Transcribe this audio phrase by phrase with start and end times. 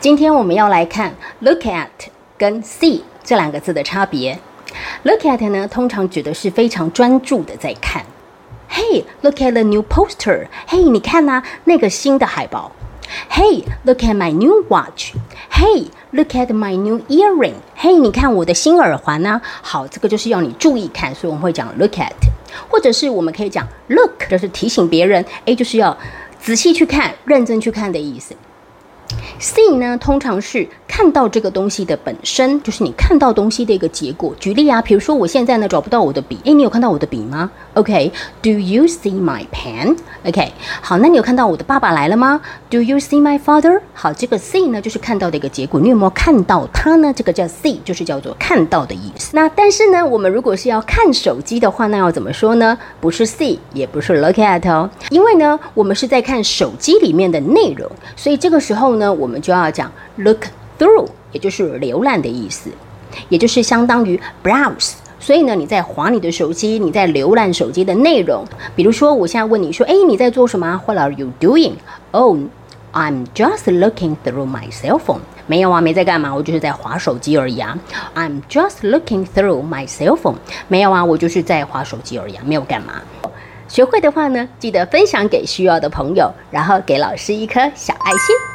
[0.00, 1.86] 今天我们要来看 look at
[2.38, 4.38] 跟 see 这两个字的差别。
[5.02, 8.02] look at 呢，通常指的是非常专注的在看。
[8.70, 10.46] Hey, look at the new poster.
[10.66, 12.72] Hey，你看呐、那个新的海报。
[13.30, 15.12] Hey, look at my new watch.
[15.52, 17.56] Hey, look at my new earring.
[17.76, 22.14] Hey，你看我的新耳环呢、好，这个就是要你注意看，所以我们会讲 look at，
[22.70, 25.94] 或者是我们可以讲 look，就是提醒别人，诶，就是要
[26.40, 28.34] 仔细去看、认真去看的意思。
[29.40, 34.34] See 呢，通常是看到这个东西的本身，就是你看到东西的一个结果。
[34.38, 40.52] 举例啊，比如说我现在呢找不到我的笔，诶，你有看到我的笔吗？OK，Do、you see my pen？OK，、
[40.82, 42.38] 好，那你有看到我的爸爸来了吗
[42.68, 43.80] ？Do you see my father？
[43.94, 47.10] 好，这个 see 呢就是看到的一个结果，你有没有看到它呢？
[47.16, 49.30] 这个叫 see，就是叫做看到的意思。
[49.32, 52.76] 那但是呢，我们如果是要看手机的话，那要怎么说呢？
[53.00, 62.68] 不是 see，也不是 look at 哦，因为呢，我们是在看手机里面的内容，所以这个时候呢，我我们就要讲 look through，也就是浏览的意思，
[63.28, 64.94] 也就是相当于 browse。
[65.20, 68.44] 所以呢，你在划你的手机，你在浏览手机的内容。
[68.74, 71.74] 比如说，我现在问你说：“哎，你在做什么啊？”What are you doing?
[72.10, 72.38] Oh,
[72.92, 75.20] I'm just looking through my cell phone.
[75.46, 77.78] 没有啊，没在干嘛，我就是在划手机而已啊。
[78.16, 80.38] I'm just looking through my cell phone.
[80.66, 82.94] 没有啊，我就是在划手机而已啊，没有干嘛。
[83.68, 88.50] 学会的话呢，记得分享给需要的朋友，然后给老师一颗小爱心。